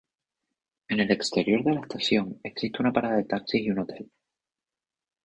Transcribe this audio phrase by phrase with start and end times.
[0.87, 4.09] En el exterior de la estación existe una parada de taxis y un hotel.